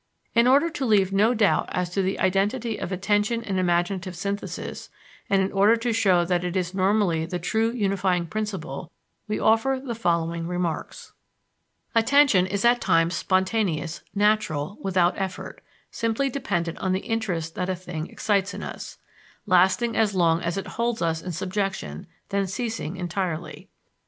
In 0.33 0.47
order 0.47 0.67
to 0.67 0.83
leave 0.83 1.13
no 1.13 1.35
doubt 1.35 1.69
as 1.71 1.91
to 1.91 2.01
the 2.01 2.19
identity 2.19 2.75
of 2.79 2.91
attention 2.91 3.43
and 3.43 3.59
imaginative 3.59 4.15
synthesis, 4.15 4.89
and 5.29 5.43
in 5.43 5.51
order 5.51 5.75
to 5.77 5.93
show 5.93 6.25
that 6.25 6.43
it 6.43 6.55
is 6.55 6.73
normally 6.73 7.27
the 7.27 7.37
true 7.37 7.69
unifying 7.71 8.25
principle, 8.25 8.91
we 9.27 9.37
offer 9.39 9.79
the 9.79 9.93
following 9.93 10.47
remarks: 10.47 11.13
Attention 11.93 12.47
is 12.47 12.65
at 12.65 12.81
times 12.81 13.13
spontaneous, 13.13 14.01
natural, 14.15 14.79
without 14.81 15.13
effort, 15.19 15.61
simply 15.91 16.31
dependent 16.31 16.79
on 16.79 16.93
the 16.93 17.01
interest 17.01 17.53
that 17.53 17.69
a 17.69 17.75
thing 17.75 18.07
excites 18.09 18.55
in 18.55 18.63
us 18.63 18.97
lasting 19.45 19.95
as 19.95 20.15
long 20.15 20.41
as 20.41 20.57
it 20.57 20.65
holds 20.65 21.03
us 21.03 21.21
in 21.21 21.31
subjection, 21.31 22.07
then 22.29 22.47
ceasing 22.47 22.97
entirely. 22.97 23.69